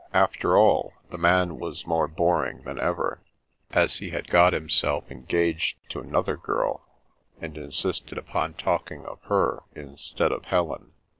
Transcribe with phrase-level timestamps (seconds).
[0.15, 3.21] After all, the man was more boring than ever,
[3.69, 6.83] as he had got himself engaged to another girl,
[7.39, 10.93] and in sisted upon talking of her, instead of Helen.